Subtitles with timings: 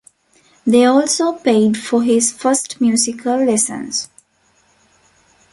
[0.65, 4.09] They also paid for his first musical lessons.